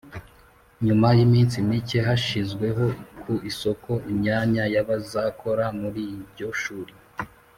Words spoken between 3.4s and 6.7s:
isoko imyanya y’abazakora muri iryo